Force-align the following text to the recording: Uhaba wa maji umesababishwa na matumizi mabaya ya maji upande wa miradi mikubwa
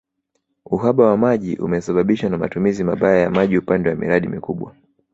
Uhaba 0.65 1.05
wa 1.09 1.17
maji 1.17 1.55
umesababishwa 1.55 2.29
na 2.29 2.37
matumizi 2.37 2.83
mabaya 2.83 3.19
ya 3.21 3.29
maji 3.29 3.57
upande 3.57 3.89
wa 3.89 3.95
miradi 3.95 4.27
mikubwa 4.27 4.75